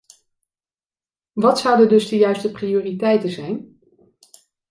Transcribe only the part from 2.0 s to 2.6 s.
de juiste